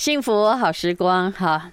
[0.00, 1.70] 幸福好时光哈，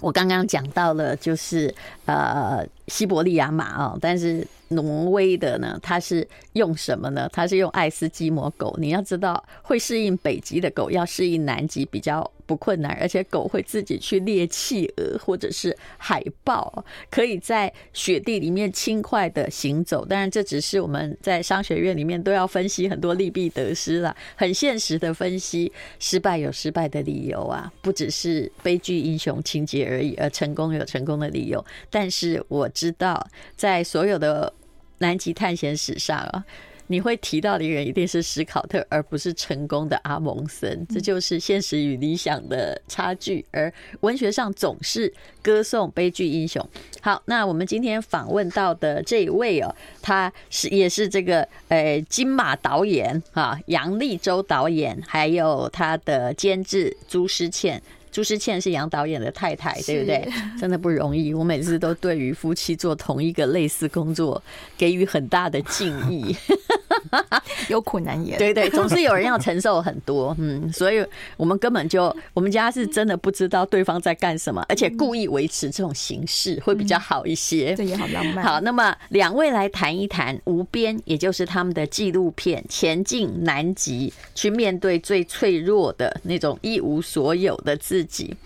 [0.00, 7.28] 我刚刚讲到了，就是呃西伯利亚马啊，但是挪威的呢，它是用什么呢？
[7.32, 8.72] 它是用爱斯基摩狗。
[8.78, 20.06] 你要知道，会适应北极的狗要适应南极比较不困难，而且狗会自己去猎企鹅或者是海豹，可以在雪地里面轻快的行走。
[20.06, 31.62] 当然，这只是我们在商学院里面都要分析很多利弊得失了，很现实的分析，失败有失败的理由啊，不只是悲剧英雄情节而已，而成功有成功的理由。
[31.90, 34.50] 但是我知道，在所有的
[35.00, 36.42] 南极探险史上啊。
[36.88, 43.44] 你会提到的一个人一定是史考特，而不是成功的阿蒙森，这就是现实与理想的差距。
[43.52, 46.66] 而文学上总是歌颂悲剧英雄。
[47.00, 57.80] 好，那我们今天访问到的这一位哦，他是也是这个呃金马导演啊，杨立州导演，还有他的监制朱诗倩。
[58.18, 60.28] 朱诗倩是杨导演的太太，对不对？
[60.58, 61.32] 真的不容易。
[61.32, 64.42] 我每次都对于夫妻做同一个类似工作，
[64.76, 66.34] 给予很大的敬意。
[67.68, 70.34] 有苦难言，对对，总是有人要承受很多。
[70.40, 71.04] 嗯，所以
[71.36, 77.74] 我们根本就，我们家是真的不知道对方在干什么，而且故意维持这种形式会比较好一些。
[77.76, 78.44] 这也好浪漫。
[78.44, 88.36] 好，那么两位来谈一谈《无边》，也就是他们的纪录片《前进南极》，去面对最脆弱的那种一无所有的自己。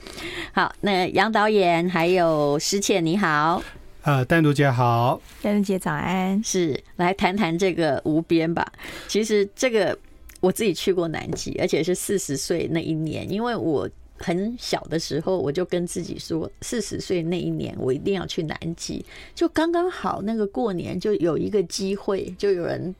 [0.52, 3.62] 好，那杨导演还有诗倩，你好。
[4.02, 6.42] 呃，丹如姐好，丹如姐早安。
[6.42, 8.66] 是来谈谈这个无边吧。
[9.06, 9.96] 其实这个
[10.40, 13.88] 我自己去过南极，而且是四十岁那一年，因为我
[14.18, 19.06] 很小的时候我就跟自己说，四十岁那一年我一定要去南极。
[19.36, 22.92] 就刚刚好那个过年就有一个机会，就有人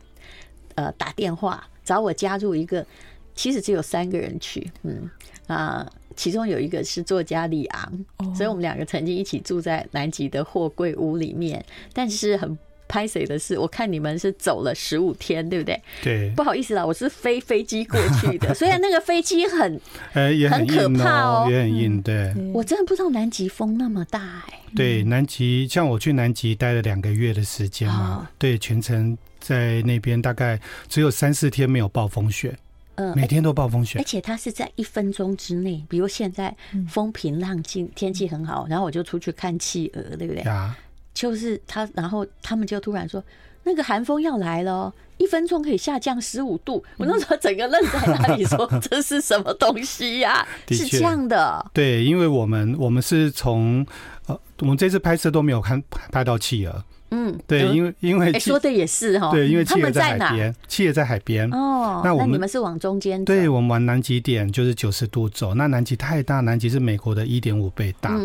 [0.76, 2.86] 呃打电话找我加入一个，
[3.34, 5.10] 其实只有三个人去，嗯
[5.48, 5.84] 啊。
[6.16, 11.64] 其中有一个是作家李昂，所以我们两个曾经一起住在南极的货柜屋里面。
[11.92, 12.56] 但是很
[12.88, 15.82] 拍谁的是，我看你们是走了十五天，对不对？
[16.02, 18.52] 对，不好意思啦，我是飞飞机过去的。
[18.54, 19.80] 虽然那个飞机很，
[20.12, 22.02] 呃，也很可怕哦，也很硬。
[22.02, 24.60] 对，我真的不知道南极风那么大哎。
[24.76, 32.54] 对，南极像我去南极待了两个月的时间嘛，对，全程在那边大概只有三四天没有暴风雪。
[32.96, 35.84] 嗯，每天都暴风雪，而且它是在一分钟之内。
[35.88, 36.54] 比如现在
[36.88, 40.42] 风平浪静，天气很好，然后我就出去看企鹅，对不对？
[40.42, 40.76] 啊，
[41.14, 43.22] 就是他，然后他们就突然说，
[43.64, 46.84] 那个寒风要来了，一分钟可以下降十五度。
[46.98, 50.46] 我那时候整个愣在那里，说这是什么东西呀？
[50.68, 53.86] 是这样的，对，因为我们我们是从
[54.26, 56.84] 呃，我们这次拍摄都没有看拍到企鹅。
[57.14, 62.00] 嗯，对，因为因为说的也是哈，对，因为企鹅在海边，企业在海边哦。
[62.02, 65.52] 那我们你们是往中间，对，我们往南极点就是九十度走。
[65.54, 68.18] 那南极太大，南极是美国的一点五倍大，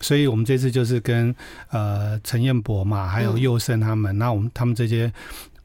[0.00, 1.32] 所以我们这次就是跟
[1.70, 5.12] 呃陈彦博嘛，还有佑胜他们，那我们他们这些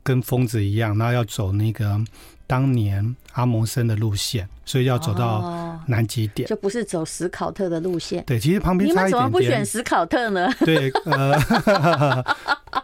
[0.04, 2.00] 跟疯子一样，然后要走那个
[2.48, 8.24] 当年阿蒙森的路线，所以要走到南极点，就不是走史考特的路线。
[8.26, 10.50] 对，其实旁边你们怎么不选史考特呢？
[10.62, 12.26] 对，呃。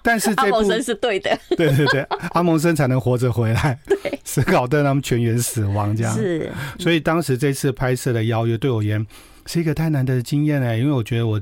[0.01, 2.01] 但是这部阿蒙森是对的，对对对，
[2.31, 9.05] 阿蒙森才能活着回来，对，史考特他们全员死亡这样，是，所以当时这次拍摄的邀约对我而言
[9.45, 11.41] 是一个太难得的经验哎，因为我觉得我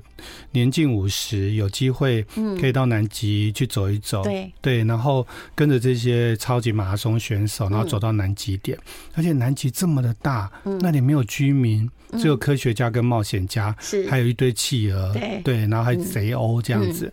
[0.51, 2.23] 年近五十，有机会
[2.59, 4.51] 可以到南极去走一走，对。
[4.61, 8.77] 对，然后跟着这些超级马拉松选手，然后走到南极点，
[9.13, 10.51] 而且南极这么的大，
[10.81, 15.41] 那里没有居民，只有科学家跟冒险家，是，还有一堆企鹅，对。
[15.43, 17.11] 对，然后还有贼鸥这样子。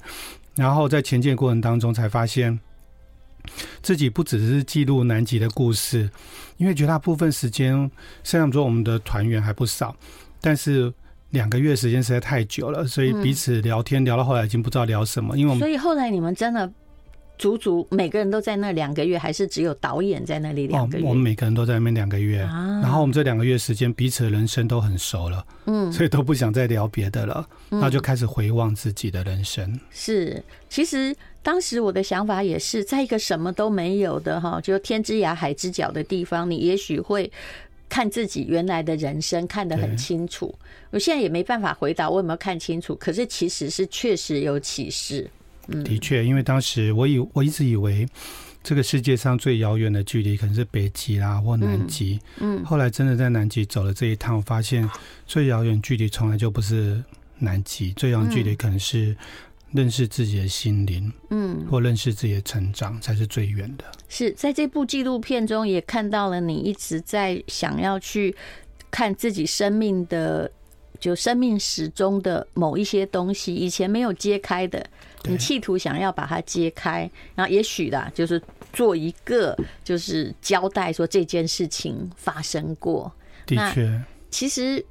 [0.55, 2.59] 然后在前进的过程当中，才发现
[3.81, 6.11] 自己不只是记录南极的故事，
[6.57, 7.91] 因为绝大部分时间，
[8.25, 9.95] 虽然说我们的团员还不少，
[10.41, 10.93] 但是
[11.31, 15.37] 两个月时间实在太久了，所以彼此聊天聊到后来已经不知道聊什么。
[15.37, 16.71] 因为我们所以后来你们真的。
[17.39, 21.05] 足足每个人都在那两个月，还是只有导演在那里两个月？
[21.05, 29.79] 哦，我们每个人都在那边两个月，啊、然后我们这两个月时间彼此的人生都很熟了，嗯，所以都不想再聊别的了，那、嗯、就开始回望自己的人生。
[29.89, 37.31] 是，其实当时我的想法也是，在一个什么都没有的哈，就天之涯海之角的地方，你也许会
[37.89, 40.55] 看自己原来的人生看得很清楚。
[40.91, 45.31] 我现在也没办法回答我有没有看清楚，可是其实是确实有启示。
[45.69, 45.83] 嗯。
[45.85, 48.07] 的确，因为当时我以我一直以为
[48.63, 54.89] 这个世界上最遥远的距离可能是北极啦或南极，嗯，后来真的在南极走了这一趟，我发现
[55.27, 57.03] 最遥远距离从来就不是
[57.39, 59.17] 南极，最遥远距离可能是
[59.73, 63.85] 认识自己的心灵，嗯，或认识自己的成长才是最远的。
[64.09, 68.35] 是在这部纪录片中也看到了你一直在想要去。
[68.91, 70.51] 看自己生命的，
[70.99, 74.83] 就生命史中的某一些东西，以前没有揭开的，
[75.25, 77.01] 你企图想要把它揭开，
[77.35, 78.43] 然后也许啦，就是
[78.73, 79.55] 做一个
[79.85, 83.13] 就是交代，说这件事情发生过。
[83.45, 84.83] 的确，其实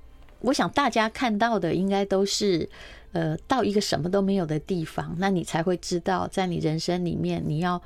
[0.41, 2.69] 我想大家看到的应该都是，
[3.17, 7.81] 呃，到一个什么都没有的地方，那你才会知道，在你人生里面你要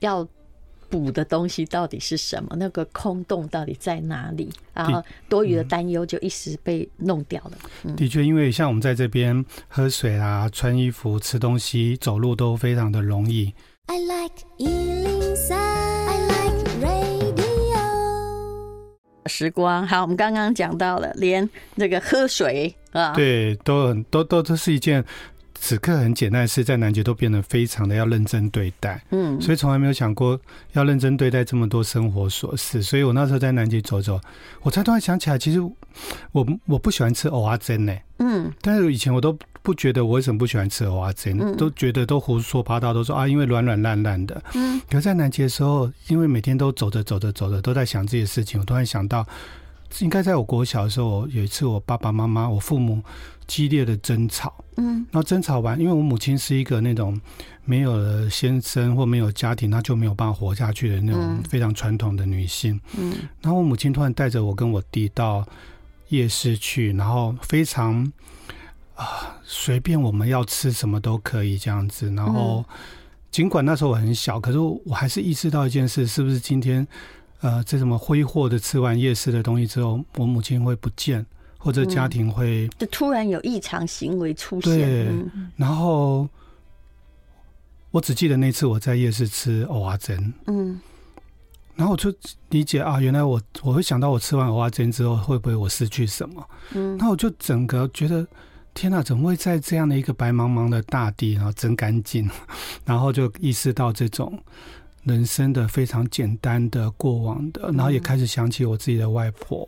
[0.00, 0.28] 要。
[0.92, 2.54] 补的东西到底是什么？
[2.58, 4.50] 那个空洞到底在哪里？
[4.74, 7.52] 然后多余的担忧就一时被弄掉了。
[7.96, 13.54] 的确，因为像我们在这边喝水啊、穿衣服、吃东西、走路都非常的容易。
[13.86, 17.80] I like 103, I like radio。
[19.24, 25.04] 时光好，我们刚刚讲到了，连这个喝水啊，对，都很都都都是一件。
[25.54, 30.36] 此刻很简单的事，在南极都变得非常的要认真对待，嗯，所以从来没有想过
[30.72, 32.82] 要认真对待这么多生活琐事。
[32.82, 34.20] 所以我那时候在南极走走，
[34.62, 35.60] 我才突然想起来，其实
[36.32, 44.80] 我我不喜欢吃蚵仔煎呢，嗯，但是以前我都不觉得我为什么不喜欢吃蚵仔煎，都觉得都胡说八道，都说啊，因为软软烂烂的，嗯。
[44.90, 49.24] 可是在南极的时候，因为每天都走着走着走着，都在想这些事情，我突然想到，
[50.00, 53.02] 应该在我国小的时候，有一次我爸爸妈妈、我父母。
[53.44, 57.20] 激烈的争吵，嗯，然后争吵完，因为我母亲是一个那种
[57.66, 63.12] 没有了先生或没有家庭，她就没有办法活下去的那种非常传统的女性，嗯，
[63.42, 65.46] 然后我母亲突然带着我跟我弟到
[66.08, 68.10] 夜市去，然后非常
[68.94, 72.64] 啊随便我们要吃什么都可以这样子，然后
[73.30, 76.86] 尽管那时候我很小，可是我还是意识到一件事，是不是今天
[77.42, 81.24] 呃这什么挥霍的吃完夜市的东西之后，我母亲会不见？
[81.64, 86.28] 或者家庭会、嗯、就突然有异常行为出现，对，嗯、然后
[87.92, 90.80] 我只记得那次我在夜市吃蚵仔煎，嗯，
[91.76, 92.12] 然后我就
[92.48, 96.44] 理解啊，原来我我会想到我吃完蚵仔煎之后会不会我失去什么，
[96.74, 98.26] 嗯，那我就整个觉得
[98.74, 102.28] 天哪，怎么会在这样的一个白茫茫的大地，然后真干净，
[102.84, 104.36] 然后就意识到这种
[105.04, 109.66] 人生的非常简单的过往的，然后也开始想起我自己的外婆。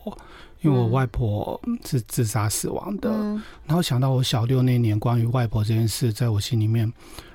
[0.60, 6.90] 因为我外婆是自杀死亡的，嗯、然后想到我小六那年关于外婆这件事，在我心里面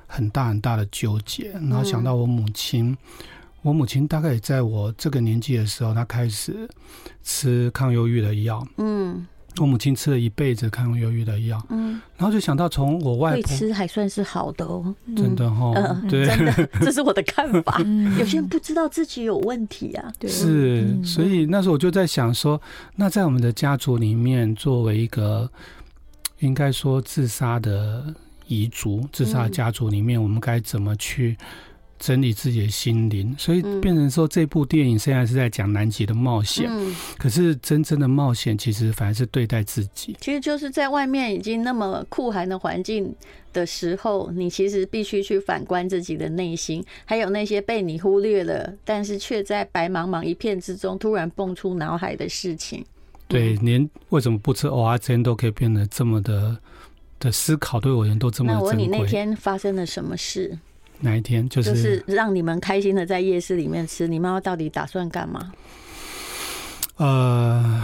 [0.07, 1.51] 很大很大的纠结。
[1.51, 2.97] 然后想到我母亲，嗯、
[3.61, 6.67] 我母亲大概也在我这个年纪的时候，她开始
[7.21, 8.67] 吃抗忧郁的药。
[8.77, 9.27] 嗯。
[9.63, 15.73] 我母亲吃了一辈子抗忧郁的药，嗯，然后就想到从我外婆吃还算是好的哦，真的哈，
[16.09, 17.81] 对，真的， 这是我的看法。
[18.17, 22.61] 有些人不知道自己有问题啊，对，是，所以那时候我就在想说，
[22.95, 25.49] 那在我们的家族里面，作为一个
[26.39, 28.13] 应该说自杀的
[28.47, 31.37] 遗族、自杀的家族里面，我们该怎么去？
[31.99, 40.15] 整理自己的心灵，所以变成说这部电影虽然是在讲南极的冒险，嗯、可是真正的冒险其实反而是对待自己。
[40.21, 43.13] 其实就是在外面已经那么酷寒的环境
[43.51, 52.85] 的时候，你其实必须去反观自己的内心，还有那些被你忽略了，但是却在白茫茫一片之中突然蹦出脑海的事情。
[53.27, 56.57] 对，连为什么不吃蚵仔煎都可以变得这么的
[57.19, 60.57] 的思考，对我而言都这么我问你那天发生了什么事？
[61.01, 64.07] 哪一天就是就是让你们开心的在夜市里面吃？
[64.07, 65.51] 你妈妈到底打算干嘛？
[66.97, 67.81] 呃，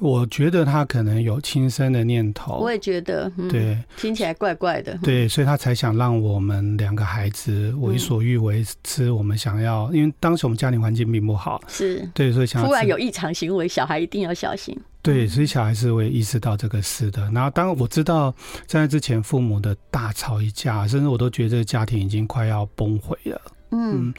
[0.00, 2.58] 我觉得他可能有轻生的念头。
[2.58, 4.98] 我也觉得，嗯、对，听起来怪怪的。
[5.02, 9.84] 对，所以他才想让我们两个孩子为所欲为，吃我们想要。
[9.92, 14.76] 嗯、因为当时我们家庭环境并不好，是对，所以想要突然有异常行为，小孩一定要小心。
[15.02, 17.30] 对，所以小孩是会意识到这个事的。
[17.30, 18.34] 然后，当我知道
[18.66, 23.40] 在那之前父母的大吵一架，甚至我都觉得这个家庭已经快要崩毁了。
[23.70, 24.14] 嗯，嗯，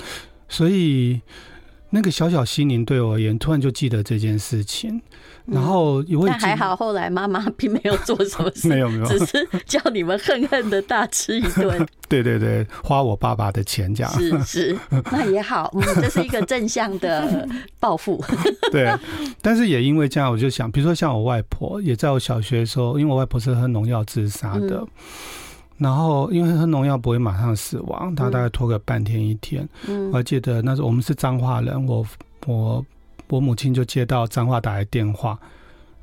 [0.47, 1.19] 所以
[1.89, 5.01] 那个小小心灵对我而言，突然就记得这件事情。
[5.45, 11.87] 然后也会，但还好，后来妈妈并没有做什么事， 没有没有，只是叫你们恨恨的大吃一顿。
[12.09, 14.11] 对对对，花我爸爸的钱这样。
[14.11, 14.77] 是是，
[15.09, 17.47] 那也好，嗯，这是一个正向的
[17.79, 18.21] 报复。
[18.73, 18.93] 对，
[19.41, 24.87] 但是也因为这样，我就想，比如说像我外婆，也在我小学的时候，因为我外婆是喝农药自杀的，嗯、
[25.77, 29.67] 然后因为喝农药不会马上死亡，他大概拖个半天一天。
[29.87, 32.05] 嗯，我还记得那时候我们是彰化人，我
[32.45, 32.85] 我。
[33.29, 35.37] 我母亲就接到彰化打来电话，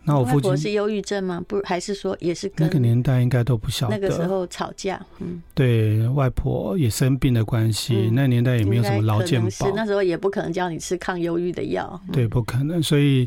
[0.02, 1.42] 那我父亲是忧郁症吗？
[1.48, 3.96] 不，还是说也是跟那个年代应该都不晓得。
[3.96, 12.82] 那个时候吵架，嗯，对外婆也生病的关系，嗯、那年代也没有什么劳健保，那时候也不可能叫你吃抗忧郁的药，嗯、对，不可能。
[12.82, 13.26] 所以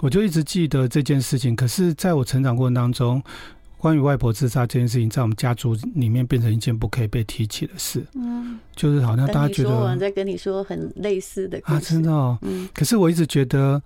[0.00, 1.54] 我就一直记得这件事情。
[1.54, 3.22] 可是，在我成长过程当中。
[3.78, 8.04] 关于外婆自杀这件事情，在我们家族里面变成一件不可以被提起的事。
[8.14, 12.36] 嗯，就是好像大家觉得我在跟你说很类似的啊，真的哦。
[12.42, 13.80] 嗯，可是我一直觉得，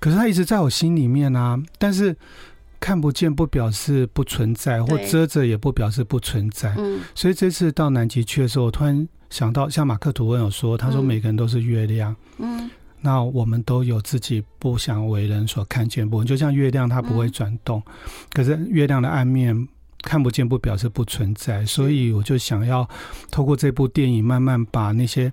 [0.00, 2.14] 可是他一直在我心里面啊，但是
[2.80, 6.74] 看不见不表示不存在，或遮着也不表示不存在。
[6.76, 12.16] 嗯，所以这次到南极去的时候，我突然想到，像马克吐温有说，他说每个人都是月亮。
[12.38, 12.68] 嗯，
[13.00, 17.82] 那我们都有自己不想为人所看见部分，就像月亮它不会转动，
[18.32, 19.68] 可是月亮的暗面
[20.02, 22.88] 看不见不表示不存在，所以我就想要
[23.30, 25.32] 透过这部电影，慢慢把那些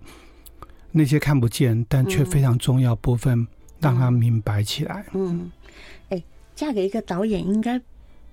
[0.91, 3.47] 那些看不见但却非常重要部分。
[3.79, 5.05] 让他明白起来。
[5.13, 5.51] 嗯，
[6.09, 6.23] 哎、欸，
[6.55, 7.79] 嫁给一个导演应该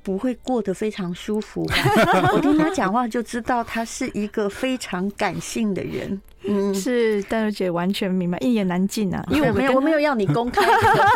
[0.04, 1.74] 不会过得非常舒服吧？
[2.32, 6.20] 我听他讲话就知道他是一个非常感性的人。
[6.46, 9.24] 嗯，是但是姐完全明白，一言难尽啊。
[9.30, 10.62] 因为我没有，我没有要你公开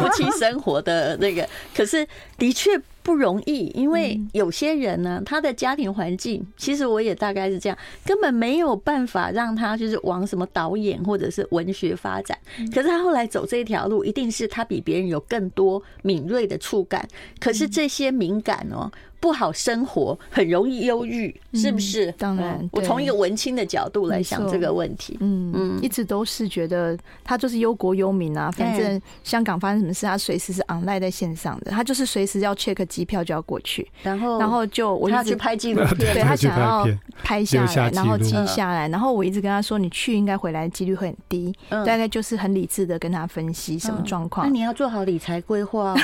[0.00, 2.04] 夫妻生活的那个，可是
[2.38, 2.70] 的确。
[3.08, 12.36] 不容易，因为有些人呢，他的家庭环境，其实我也大概是这样，根本没有办法让他就是往什么导演或者是文学发展。
[12.70, 17.08] 可是他后来走这条路，一定是他比别人有更多敏锐的触感。
[17.40, 18.92] 可是这些敏感哦。
[19.20, 22.12] 不好生活，很容易忧郁，是不是？
[22.12, 25.16] 当然，我从一个文青的角度来想这个问题。
[25.20, 28.50] 嗯嗯，一直都是觉得他就是忧国忧民啊。
[28.50, 33.88] 反正香港发生什么事，他随时是 online 在线上的，他就是随时要 check 机票就要过去。
[34.02, 36.86] 然后，然后就我要去拍纪录片，对他想要
[37.22, 38.88] 拍下来，然后记下来。
[38.88, 41.54] 然后我一直跟他说，你去应该回来的几率会很低。
[41.68, 44.46] 大概就是很理智的跟他分析什么状况。
[44.46, 45.94] 那你要做好理财规划，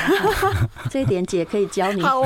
[0.90, 2.02] 这一点姐可以教你。
[2.02, 2.20] 好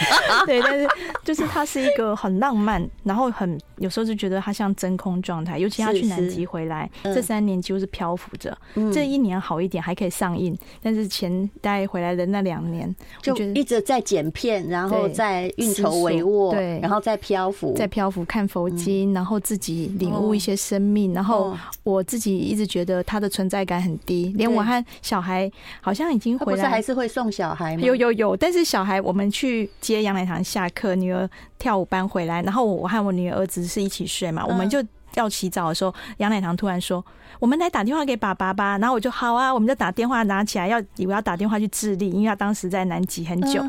[0.46, 0.88] 对，但是
[1.24, 8.56] 就是他是一个很浪漫，然后很有时候就觉得他像真空状态，尤其他去南极回来这三年几乎是漂浮着。
[8.92, 27.82] 这一年好一点还可以上映，但是前带回来的那两年就一直在剪片，然后在运筹帷幄，对，然后在漂浮，在漂浮看佛经，然后自己领悟一些生命，然后我自己一直觉得他的存在感很低，连我和小孩好像已经回来，还是会送小孩吗？
[27.82, 31.28] 有有有，但是小孩我们去接杨乃堂下课，女儿
[31.58, 34.80] 跳舞班回来，然后我和我女儿儿子是一起睡嘛，我们就
[35.14, 37.04] 要洗澡的时候，杨乃堂突然说
[37.38, 43.64] ：“我们来打电话给爸爸吧。”然后我就好啊，我们就打电话拿起来，要以为要打电话去智利，因为他当时在南极很久，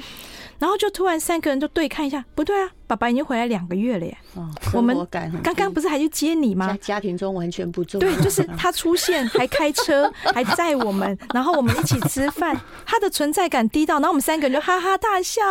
[0.60, 2.72] 然后就突然三个人就对看一下，不对啊。
[2.92, 4.18] 爸爸已经回来两个月了耶！
[4.74, 4.94] 我们
[5.42, 6.78] 刚刚不是还去接你吗？
[6.82, 8.06] 家庭中完全不重要。
[8.06, 12.54] 对，就是 他出现，还开车，还载我们，然后我们一起吃饭。
[12.86, 15.42] 他的存在感低到，然后我们三个人就哈哈大笑。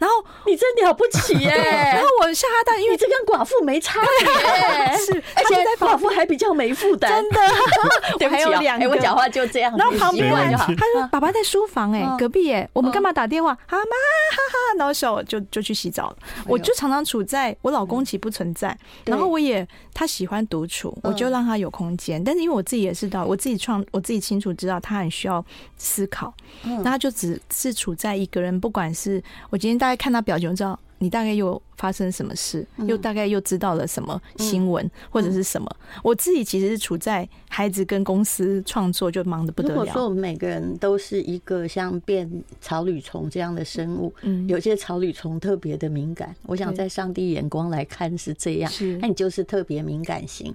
[0.00, 1.48] 然后你真了不起耶！
[1.94, 4.98] 然后我吓哈大，因为这跟寡妇没差别。
[4.98, 7.22] 是，而且寡妇还比较没负担。
[7.22, 7.40] 真的，
[8.18, 9.72] 对不起啊，哎，我讲话就这样。
[9.76, 10.34] 然后旁边
[10.76, 16.16] 他说：“爸爸在书房，哎，隔壁，哎，我们干嘛打电话？”哈妈，哈哈，然后笑就就去洗澡了。
[16.48, 16.74] 我就。
[16.80, 22.22] 常常处在我老公其实不存在，然后我也他喜欢独处，我就让他有空间。
[22.24, 25.44] 但是因为我自己也知道，我自己创，我自己清楚知道他很需要
[25.76, 30.78] 思考，那他就只是处在一个人，不管是我今天大概看他表情，我知道。
[31.02, 32.64] 你大概又发生什么事？
[32.86, 35.68] 又大概又知道了什么新闻或者是什么？
[36.04, 39.74] 我自己其实是处在孩子跟公司创作就忙得不得了。
[39.74, 42.30] 如果说我们每个人都是一个像变
[42.60, 46.36] 草履虫这样的生物，嗯，有些草履虫特别的敏感。
[46.42, 50.54] 我想在上帝眼光来看是这样，那你就是特别敏感型。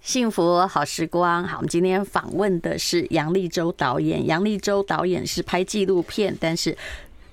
[0.00, 4.26] 幸福好时光，好，我们今天访问的是杨立洲导演。
[4.26, 6.76] 杨立洲导演是拍纪录片，但是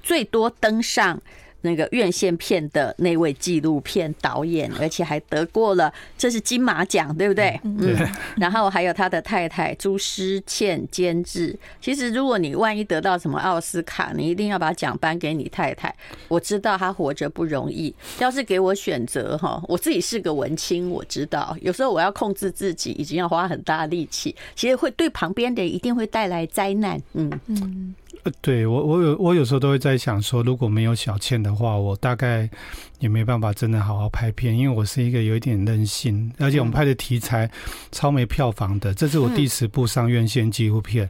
[0.03, 1.22] 最多登上。
[1.65, 7.60] 那个院线片的那位纪录片导演，而且还得过了，这是金马奖，对不对？
[7.63, 7.98] 嗯。
[8.38, 11.57] 然后还有他的太太朱诗倩监制。
[11.81, 15.93] 其实，如果你万一得到什么奥斯卡，你一定要把奖颁给你太太。
[16.27, 17.93] 我知道她活着不容易。
[18.19, 27.01] 要是给我选择哈，我自己是个文青，我知道有时候我要控制自己，已经要花很大力气，其实会对旁边的人一定会带来灾难。
[27.13, 27.95] 嗯嗯。
[28.41, 32.50] 对我，我有我有时候都会在想说，如果没有小倩的话，我大概
[33.00, 37.50] 也没办法真的好好拍片，因为我是一个有一点任性，而且我们拍的题材
[37.91, 41.10] 超没票房的，这是我第十部上院线纪录片，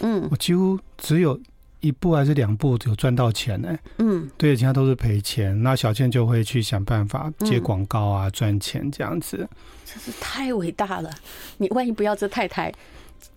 [0.00, 1.38] 嗯，我几乎只有
[1.80, 9.48] 一部还是两部有赚到钱呢，嗯，对，其他都是赔钱，那小倩就会去想办法接广告啊，赚钱这样子，
[9.84, 11.10] 真是太伟大了！
[11.58, 12.72] 你万一不要这太太。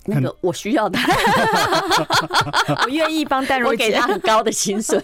[0.06, 1.08] 那个我需要他，
[2.84, 5.00] 我愿意帮淡如姐，我给他很高的薪水。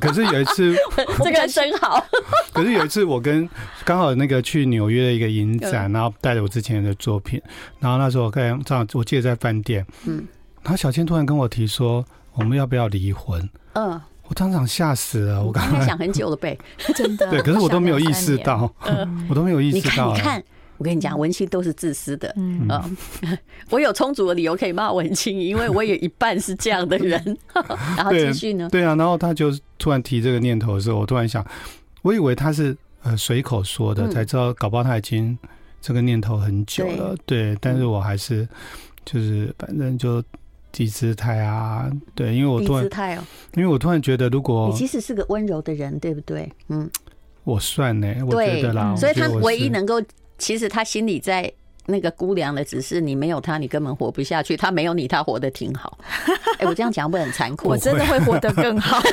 [0.00, 0.76] 可是有一次，
[1.24, 2.04] 这个真好。
[2.52, 3.48] 可是有一次 我跟
[3.84, 7.40] 刚好那个去纽约的一个影展，然后带着我之前的作品，
[7.80, 10.26] 然后那时候我看这样，我记得在饭店，嗯，
[10.62, 12.04] 然后小倩突然跟我提说，
[12.34, 13.48] 我们要不要离婚？
[13.72, 16.56] 嗯，我当场吓死了，我刚才想很久了呗，
[16.94, 17.28] 真的。
[17.30, 20.42] 对，可是我都没有意识到，嗯，我都没有意识到，你看。
[20.80, 22.32] 我跟你讲，文青都是自私的。
[22.38, 22.66] 嗯，
[23.68, 27.22] 我有充足的理由可以骂文青，因为我有一半是这样的人。
[27.98, 28.66] 然后继续呢？
[28.72, 31.46] 对啊，然后他就突然提这个念头的时候，我突然想，
[32.00, 35.38] 我以为他是呃随口说的，才知道搞不好他已经
[35.82, 37.14] 这个念头很久了。
[37.26, 38.48] 对，但是我还是
[39.04, 40.24] 就是反正就
[40.72, 43.22] 低姿态啊，对，因为我突然，
[43.54, 46.50] 因为我突然觉得，如果你其实是个温柔的人，对不对？
[46.68, 46.90] 嗯，
[47.44, 50.02] 我算呢，我觉得啦，所以他唯一能够。
[50.40, 51.52] 其实他心里在
[51.90, 54.56] 那个姑娘的只是你没有她，你根本活不下去。
[54.56, 55.98] 她没有你，她活得挺好。
[56.58, 57.68] 哎，我这样讲会很残酷？
[57.68, 59.00] 我真的会活得更好。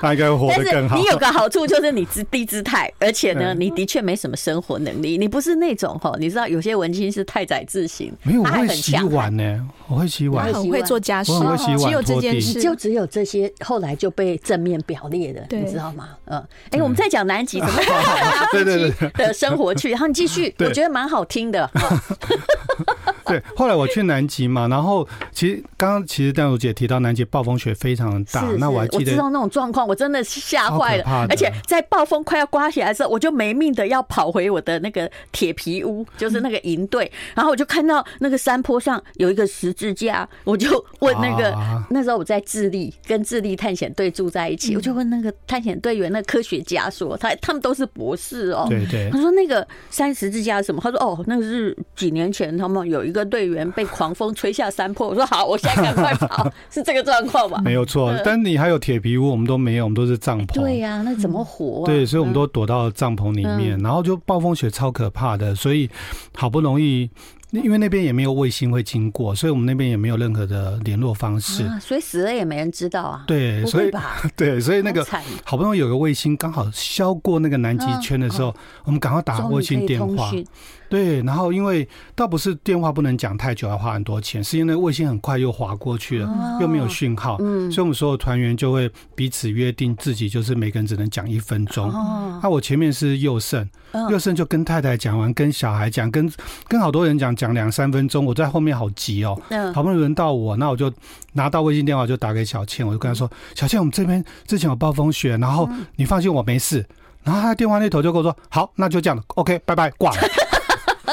[0.00, 0.96] 他应该会活得更好。
[0.96, 5.18] 你有个好处就是你姿低姿态，而且呢，你的确没什么生活能力。
[5.18, 16.10] 你不是那种哈，你知道有些文青是太宰治型，没有，我会洗碗呢，我会洗碗，很会做家事，我会洗碗，只有这件事，就只有这些，后来就被正面表列的，你知道吗？
[16.26, 16.40] 嗯，
[16.70, 17.80] 哎，我们在讲南极怎么
[18.52, 21.68] 对对对的生活去，然后你继续，我觉得蛮好听的。
[21.78, 22.24] lost.
[23.28, 41.54] 对，后来我去南极嘛，然后其实刚刚其实淡如姐提到南极暴风雪非常的大，那我还记得我知道那种状况，我真的是吓坏了，而且在暴风快要刮起来的时候，我就没命的要跑回我的那个铁皮屋，就是那个营队， 然后我就看到那个山坡上有一个十字架，我就问那个
[41.90, 50.80] 那时候我在智利跟智利探险队住在一起，我就问那个探险队员、那科学家说，他他们都是博士哦，对对，他说那个三十字架是什么？
[50.82, 53.17] 他说哦，那个是几年前他们有一个。
[53.24, 57.60] 队员被狂风吹下山坡，我说好，我现在赶快跑， 是这个状况吧？
[57.64, 60.54] 没有错，但你还有铁皮屋，我们都没有，我们都是帐篷。
[60.54, 61.84] 对呀，那怎么活？
[61.86, 65.88] 对，所以我们都躲到帐篷里面，然后就暴风雪超可怕的，所以
[66.34, 67.10] 好不容易。
[67.50, 73.24] 因为那边也没有卫星会经过，所以我们那边也没有任何的联络方式，啊，所以死了也没人知道啊。
[73.26, 73.90] 对，所以
[74.36, 75.02] 对，所以那个
[75.44, 80.30] 好不容易有个卫星刚好消过那个南极圈的时候，我们赶快打卫星电话。
[80.88, 91.88] 对，然后因为倒不是电话不能讲太久，要花很多钱，是因为那卫星很快又滑过去了，又没有讯号，所以我们所有团员就会彼此约定自己就是每个人只能讲一分钟。
[92.42, 93.64] 那我前面是佑胜，
[94.10, 96.28] 佑胜就跟太太讲完，跟小孩讲，跟
[96.66, 97.28] 跟好多人讲。
[97.38, 99.40] 讲两三分钟，我在后面好急哦，
[99.72, 100.92] 好不容易轮到我，那我就
[101.34, 106.84] 拿到卫星电话就打给小倩，我就跟她说：“小倩，我们这边之前有暴风雪，然后你放心，我没事。”
[107.22, 110.18] 然后他电话那头就跟我说：“好，那就这样，OK，拜拜，挂了。”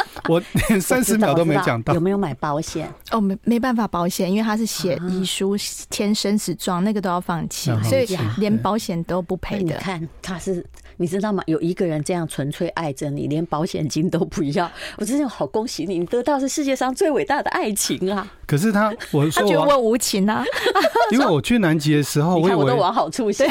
[0.29, 1.93] 我连三十秒都没讲到。
[1.93, 2.91] 有没有买保险？
[3.11, 5.55] 哦，没没办法保险，因为他是写遗书、
[5.89, 8.05] 签生死状，那个都要放弃，所以
[8.37, 9.63] 连保险都不赔的。
[9.63, 10.65] 你看他是。
[10.97, 11.43] 你知道吗？
[11.45, 18.25] 有一个人这样纯粹爱着你，连保险金都不要， 我真的好恭喜你，你得到是世界上最伟大的爱情啊！
[18.47, 20.41] 可是他，我说我他绝问无情啊，
[21.11, 23.45] 因为我去南极的时候，我以为我都往好处想。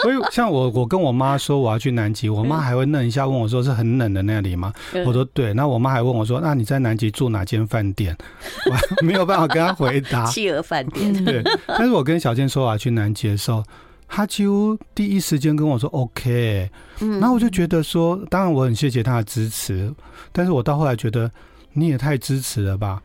[0.00, 4.70] 所以像我，我跟我妈说我要去南极，我妈还会愣一下，问我说是很冷的那里吗？
[5.06, 5.54] 我说对。
[5.54, 8.16] 那我妈还问我说，那你在南极住哪间饭店？
[8.70, 10.24] 我没有办法跟她回答。
[10.32, 11.12] 企鹅饭店。
[11.24, 11.42] 对。
[11.66, 13.62] 但是我跟小健说我要去南极的时候。
[14.06, 19.92] 他几乎第一时间跟我说 OK，然后我就觉得说，当然我很谢谢他的支持，
[20.30, 21.28] 但是我到后来觉得
[21.72, 23.02] 你也太支持了吧？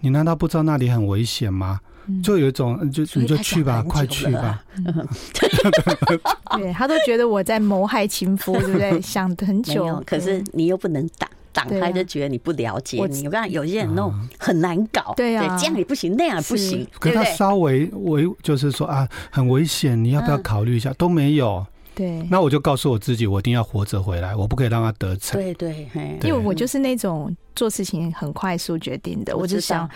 [0.00, 1.80] 你难道不知道那里很危险吗？
[2.22, 4.62] 就有一种就你就去吧，快去吧。
[6.56, 9.00] 对，他都觉得我在谋害亲夫，对不对？
[9.00, 11.26] 想很久，可是你又不能打。
[11.52, 16.86] 挡开就觉得你不了解你，我看有些人那种很难搞，对啊，这样也不行，那样也不行。
[16.98, 20.92] 可是他稍微危，就是说啊，很危险，你要不要考虑一下？
[20.94, 21.64] 都没有。
[21.94, 25.38] 对，那我就告诉我自己，我一定要活着回来，我不可以让他得逞。
[25.38, 25.88] 对对，
[26.22, 29.86] 因为我就是那种做事情很快速决定的，我就想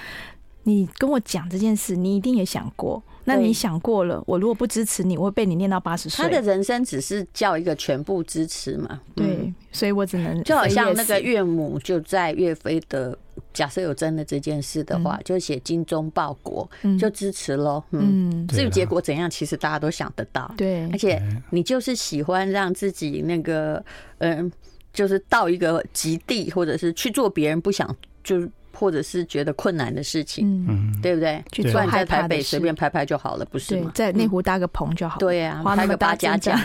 [0.65, 3.03] 你跟我讲这件事，你一定也想过。
[3.27, 6.25] 那你想过了，我如果不支持你，我会被你念到八十岁。
[6.25, 9.01] 他的人生只是叫一个全部支持嘛？
[9.15, 13.19] 对，所以我只能就好像那个岳母就在岳飞的
[13.53, 17.83] 假设有真的这件事的话，就写精忠报国，就支持喽。
[17.91, 20.55] 嗯，至于结果怎样，其实大家都想得到。
[20.57, 23.85] 对，而且你就是喜欢让自己那个
[24.19, 24.51] 嗯，
[24.93, 28.49] 就是到一个极地，或者是去做别人不想就。
[28.79, 31.43] 或者是觉得困难的事情，嗯，对不对？
[31.51, 33.91] 去做在台北随便拍拍就好了，不是吗？
[33.95, 35.19] 在内湖搭个棚就好。
[35.19, 36.59] 对呀，拍个八家将。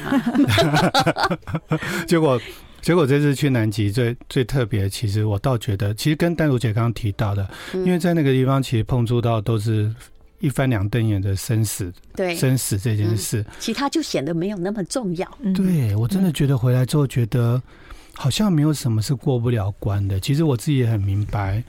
[2.08, 2.40] 结果，
[2.82, 9.90] 结果这次去南极最最特别，其实我倒觉得，其实跟丹如姐刚刚提到的，因为在那个地方，其实碰触到都是
[10.40, 15.28] 一翻两瞪眼的生死，对生死这件事，其他就显得没有那么重要。
[15.56, 17.62] 对，我真的觉得回来之后，觉得
[18.16, 20.20] 好像没有什么是过不了关的。
[20.20, 21.64] 其实我自己也很明白。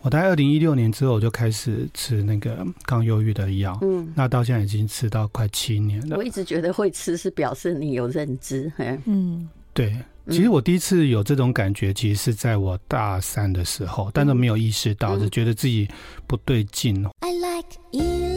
[0.00, 6.16] 我在二零一六年之后，我就开始吃那个抗忧郁的药，嗯，那到现在已经吃到快七年了。
[6.16, 8.72] 我一直觉得会吃是表示你有认知，
[9.06, 9.96] 嗯，对，
[10.30, 15.88] 其实我第一次有这种感觉，其实是在我大三的时候，但是没有意识到，就觉得自己
[16.26, 17.04] 不对劲。
[17.20, 18.27] I like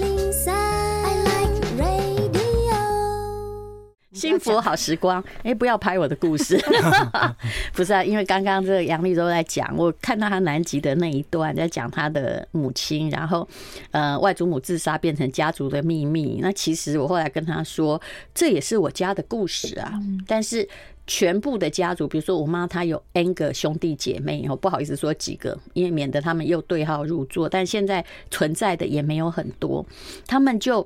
[4.13, 6.59] 幸福好时光，哎、欸，不要拍我的故事，
[7.73, 13.47] 不是啊，因为刚刚这个杨丽都在讲，我看到他南极的那一段，在讲他的母亲，然后
[13.91, 16.39] 呃，外祖母自杀变成家族的秘密。
[16.41, 18.01] 那其实我后来跟他说，
[18.35, 19.93] 这也是我家的故事啊。
[20.27, 20.67] 但是
[21.07, 27.47] 全部的家族，比如说我妈，她有 N 个兄弟姐妹，我不好意思说几个，因为免得他们又对号入座。
[27.47, 29.85] 但现在存在的也没有很多，
[30.27, 30.85] 他们就。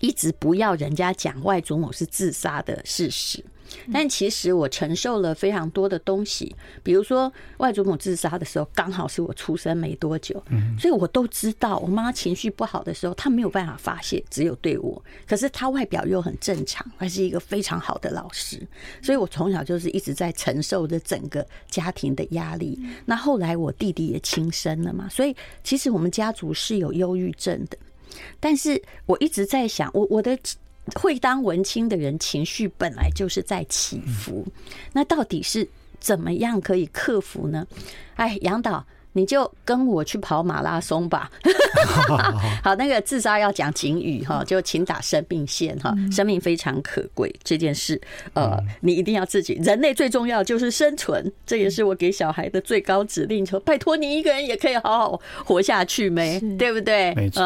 [0.00, 3.44] 一直不要人家讲外祖母是自杀的事实，
[3.92, 10.42] 但其实我承受了非常多的东西，比如说外祖母自杀的时候，刚好是我出生没多久，
[10.78, 15.02] 所以我都知道，我妈情绪不好的时候，她没有办法发泄，只有对我。
[15.26, 18.60] 可是她外表又很正常，还是一个非常好的老师，
[19.00, 22.78] 所以我从小就是一直在承受着整个家庭的压力。
[23.06, 27.78] 那后来我弟弟也轻生了嘛，所以其实我们家族是有忧郁症的。
[28.40, 30.38] 但是我一直在想，我我的
[30.94, 34.46] 会当文青的人，情绪本来就是在起伏，
[34.92, 35.68] 那到底是
[36.00, 37.66] 怎么样可以克服呢？
[38.16, 38.84] 哎，杨导。
[39.12, 41.30] 你就跟我去跑马拉松吧。
[42.62, 48.00] 好，那个自杀要讲警语哈，就请打生命线哈，生命非常可贵这件事，
[48.34, 49.54] 呃，你一定要自己。
[49.62, 53.44] 人类最重要就是生存，这也是我给小孩的最高指令。
[53.44, 56.40] 说拜托你一个人也可以好好活下去没？
[56.56, 57.14] 对不对？
[57.14, 57.42] 没错。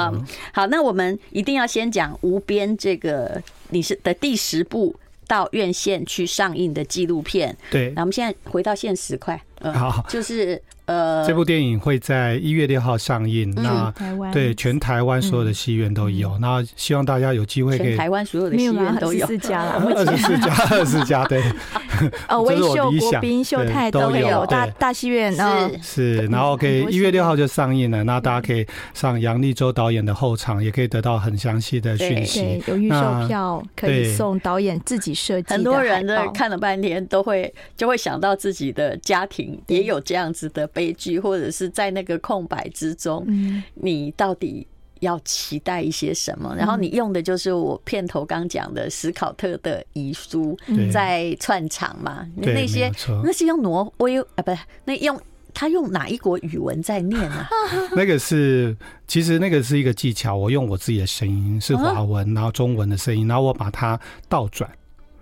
[0.53, 4.95] 好，那我们一定要先讲无边这个你是的第十部
[5.27, 7.57] 到院线去上映的纪录片。
[7.71, 10.61] 对，那我们现在回到现实快，嗯，好，就是。
[10.87, 13.53] 呃，这部电影会在一月六号上映。
[13.57, 16.39] 那台湾对全台湾所有的戏院都有。
[16.39, 17.97] 那希望大家有机会可以。
[17.97, 19.27] 台湾所有的戏院都有。
[19.27, 21.43] 二十四家了， 二十四家，二十四家，对。
[22.29, 24.47] 哦， 微秀、国宾、秀泰都有。
[24.47, 25.43] 大大戏院是
[25.83, 28.05] 是，然后可以一月六号就上映了。
[28.05, 28.65] 那大家可以
[28.95, 32.63] 上杨立洲导演的后场，也可以得到很详细的讯息。
[32.69, 35.53] 有预售票可以送导演自己设计。
[35.53, 40.67] 很多人呢看了半天，都会就会想到自己的家庭也有这样子的。
[40.77, 43.27] 悲剧，或者是在那个空白之中，
[43.75, 44.67] 你到底
[45.01, 46.55] 要期待一些什么？
[46.55, 50.55] 然后你用的就是我片头刚讲的史考特的遗书，
[50.93, 52.29] 在串场嘛。
[52.37, 52.93] 那些
[53.25, 55.19] 那是用挪威啊，不是那用
[55.55, 57.49] 他用哪一国语文在念啊？
[57.97, 64.71] 那个是其实那个是一个技巧，我用我自己的声音是华文，然后中文的声音，然后我把它倒转。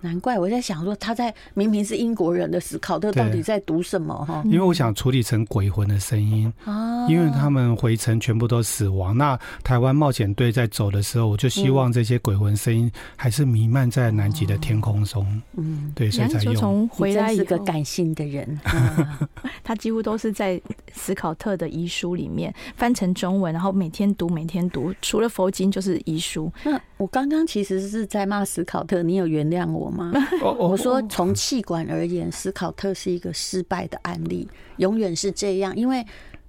[0.01, 4.43] 难怪我在想说，他在明明是英国人的史考特到底在读什么哈？
[4.45, 9.17] 因为我想处理成鬼魂的声音啊，因为他们回程全部都死亡。
[9.17, 15.25] 那台湾冒险队在走的时候，我就希望这些鬼魂声音还是弥漫在南极的天空中。
[15.57, 16.87] 嗯，对，所以才用。
[16.89, 18.59] 回来是个感性的人，
[19.63, 20.61] 他几乎都是在
[20.93, 26.51] 史考特的遗书里面翻成中文，然后每天读，每天读，除了佛经就是遗书。
[26.63, 30.11] 那我刚刚其实是在骂史考特，你有原谅我吗？
[30.41, 36.05] 我说，从气管而言，史考特是一个失败的案例，永远是这样，因为。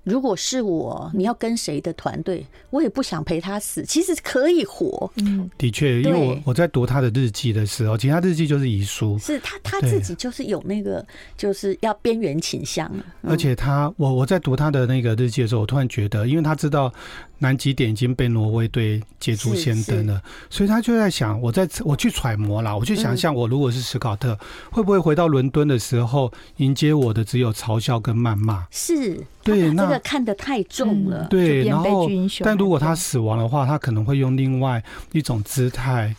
[0.07, 3.83] 如果是我，你要跟谁的团队，我也不想陪他死。
[3.83, 5.11] 其实可以活。
[5.17, 9.19] 嗯，的确，因为我我在读他的日记的时候，其实他日记就是遗书。
[9.19, 11.05] 是他他自己就是有那个
[11.37, 12.89] 就是要边缘倾向。
[13.23, 16.95] 而且他，我我在读他的那个日记的时候，我突然觉得，因为他知道
[17.39, 24.39] 南极点已经被挪威队捷足先登了，所以他就在想，我在我去揣摩啦，我去想象，我如果是史考特，
[24.71, 28.67] 会不会回到伦敦的时候，迎接我的只有嘲笑跟谩骂？
[28.71, 29.21] 是。
[29.43, 31.29] 对，那个看得太重了。
[31.29, 32.09] 对，然后，
[32.41, 36.13] 但如果他死亡的话，他可能会用另外一种姿态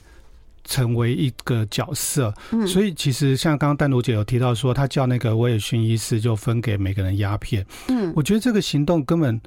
[0.64, 2.34] 成为一个角色。
[2.66, 7.66] 所以，其实像刚刚丹如姐有提到说，他叫那个威尔逊医师就分给每个人鸦片。
[7.90, 9.38] 嗯，我觉得这个行动根本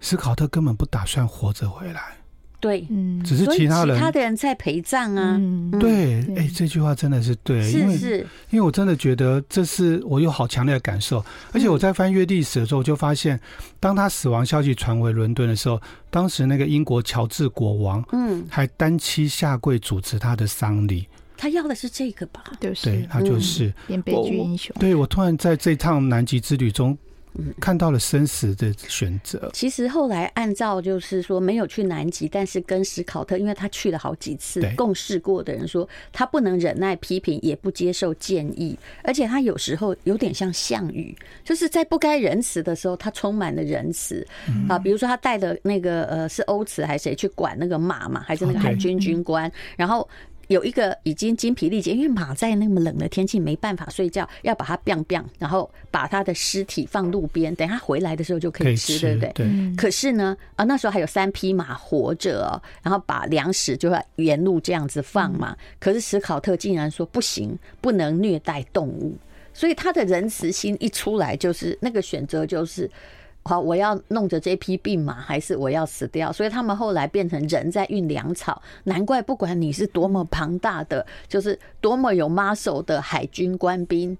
[0.00, 2.02] 史考特根本不打算活着回来。
[2.58, 5.36] 对，嗯，只是其他人，其他的人在陪葬啊。
[5.38, 13.40] 嗯、对，哎、欸，这句话真的是对，是是因为因为我真的觉得这是我有好强烈的感受，而且我在翻阅历史的时候，我就发现，
[13.80, 21.08] 当他死亡消息传回伦敦的时候，当时那个英国乔治国王，嗯，还单膝下跪主持他的丧礼。
[21.38, 22.44] 他要的是这个吧？
[22.60, 24.76] 对，是对，他就是演悲剧英雄。
[24.78, 26.94] 对，我突然在这趟南极之旅中。
[27.60, 29.50] 看到了生死的选择。
[29.52, 44.26] 其实后来按照就是说没有去南极，但是跟史考特，因为他去了好几次，共事过的人说，他不能忍耐批评，也不接受建议，而且他有时候有点像项羽，就是在不该仁慈的时候，他充满了仁慈
[44.68, 44.78] 啊。
[44.78, 50.08] 比如说他带的那个呃是欧慈还是谁去管那个马嘛，还是那个海军军官，然后。
[50.50, 59.32] 有一个已经精疲力竭，因为马在那么冷的天气没办法睡觉，要把它晾晾，然后把它的尸体放路边，等它回来的时候就可以吃，对不对？
[59.32, 59.76] 对。
[59.76, 65.56] 可是呢，啊，那时候还有三匹马活着哦，然后把粮食就要沿路这样子放嘛。
[65.78, 69.16] 可是史考特竟然说不行，不能虐待动物，
[69.54, 72.90] 所以他的仁慈心一出来，就是那个选择就是。
[73.42, 76.30] 好，我要弄着这匹病马，还是我要死掉？
[76.30, 78.60] 所以他们后来变成人在运粮草。
[78.84, 84.16] 难怪不管你是多么庞大的，就是多么有 muscle 的海军官兵，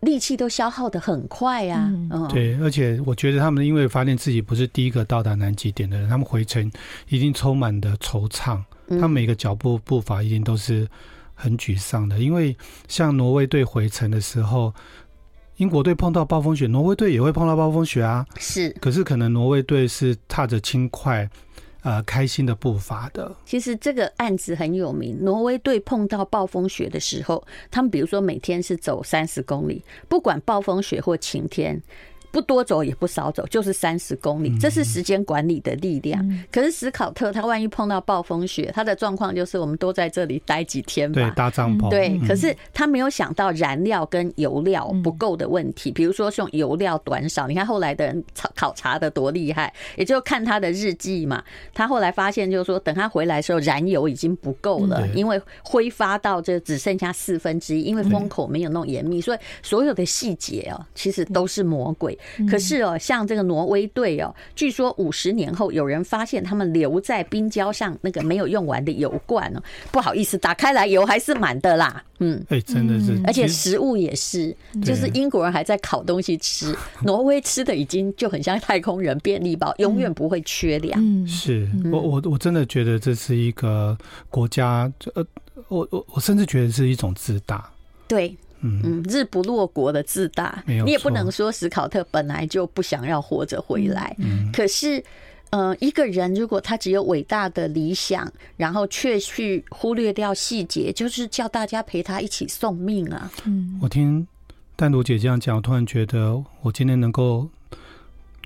[0.00, 1.90] 力气都消耗的很快啊。
[2.12, 6.70] 嗯，对，而且我觉得他们因为发现自己不是第一个到达南极点的人，他们回程
[7.08, 8.62] 一定充满的惆怅，
[9.00, 10.86] 他每个脚步步伐一定都是
[11.34, 12.18] 很沮丧的。
[12.18, 12.54] 因为
[12.86, 14.74] 像挪威队回程的时候。
[15.58, 18.24] 英国队碰到暴风雪，挪威队也会碰到暴风雪啊。
[18.38, 21.28] 是，可是可能挪威队是踏着轻快、
[21.82, 23.34] 呃开心的步伐的。
[23.44, 31.82] 其实这个案子很有名，挪威队碰到暴风雪的时候，他们比如说每天是走三十公里，不管暴风雪或晴天。
[32.30, 36.22] 不多走也不少走，就是三十公里，这是时间管理的力量。
[36.52, 41.88] 可是史考特他万一碰到暴风雪，他的状况就是我们都在这里待几天吧，对，搭帐篷。
[41.88, 45.90] 对，可是他没有想到燃料跟油料不够的问题。
[45.90, 51.42] 比如说，用油料短少，你看后来的人考考察的多厉害，也就看他的日记嘛。
[51.72, 62.17] 他后来发现，就是说等他回来的时候，燃油已经不够了，因为挥发到这只剩下四分之一，因为风口没有弄严密，所以所有的细节哦，其实都是魔鬼。
[62.48, 72.02] 可是哦，像这个挪威队哦，据说五十年后有人发现他们留在冰礁上那个没有用完的油罐哦，不好意思，打开来油还是满的啦。
[72.20, 74.54] 嗯，哎，真的是，而且食物也是，
[74.84, 81.00] 就是英国人还在烤东西吃，挪威吃的已经就很像太空人便利包，永远不会缺粮。
[81.00, 83.96] 嗯，是我我我真的觉得这是一个
[84.30, 85.24] 国家，呃，
[85.68, 87.70] 我我我甚至觉得是一种自大。
[88.08, 88.36] 对。
[88.60, 94.14] 嗯，日不落国的自大，你也不能说史考特本来就不想要活着回来。
[94.18, 95.02] 嗯可是，
[95.50, 103.30] 呃，一个人如果他只有伟大的理想，然后却去忽略掉细节，就是叫大家陪他一起送命啊。
[103.44, 104.26] 嗯，我听
[104.76, 107.48] 淡如姐这样讲，我突然觉得我今天能够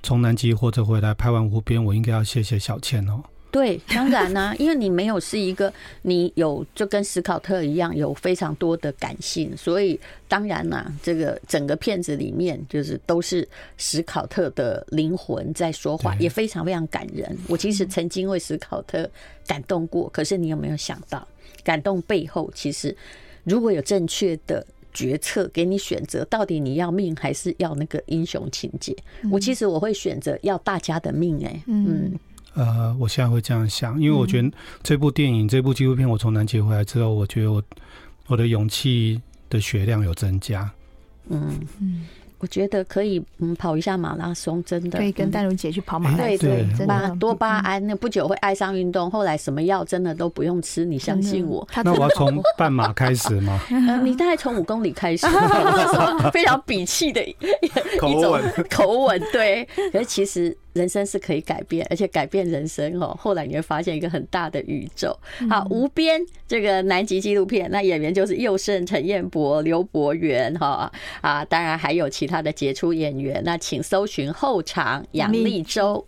[0.03, 3.23] 从南极活着回来，拍完无边，我应该要谢谢小倩哦。
[3.53, 17.37] 对，当然呢、啊，因为你没有是一个，你有就跟史考特一样有非常多的感性，所以当然啦、啊，这个整个片子里面就是都是史考特的灵魂在说话，也非常非常感人。
[17.47, 19.09] 我其实曾经为史考特
[19.47, 21.29] 感动过，可是你有没有想到，
[21.63, 22.97] 感动背后其实
[23.45, 28.97] 如果有正确的决策给你选择，到底你要命还是要那个英雄情节？
[29.31, 32.19] 我其实我会选择要大家的命、欸，哎，嗯。
[32.55, 34.51] 呃，我现在会这样想，因为我觉得
[34.83, 37.63] 这部电影、这部纪录片，我从南极回来之后，我觉得我
[38.29, 40.71] 我的勇气的血量有增加。
[41.29, 42.07] 嗯嗯。
[42.39, 46.27] 我觉得可以，嗯，跑一下马拉松，真的可以跟淡如姐去跑马拉松。
[46.39, 51.65] 对对，巴多巴胺那不久会爱上运动，后来什么药真的都不用吃，你相信我。
[51.85, 53.61] 那我要从半马开始吗？
[53.71, 55.25] 嗯， 你大概从五公里开始，
[56.35, 57.33] 非常鄙气的一
[58.21, 59.23] 种口吻。
[59.33, 63.17] 对，可是其实人生是可以改变，而且改变人生哦。
[63.17, 65.17] 后来你会发现一个很大的宇宙。
[65.49, 72.33] 好，无边这个南极纪录片，那演员就是佑胜、陈彦博、刘博元哈啊，当然还有其他。
[72.33, 76.03] 他的杰出演员，那请搜寻后场杨立洲。